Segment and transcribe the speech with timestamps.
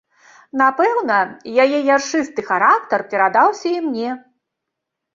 [0.61, 1.17] Напэўна,
[1.65, 4.09] яе яршысты характар перадаўся і мне.